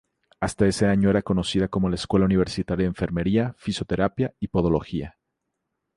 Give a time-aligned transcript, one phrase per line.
[0.39, 5.15] Hasta ese año era conocida como la Escuela Universitaria de Enfermería, Fisioterapia y Podología.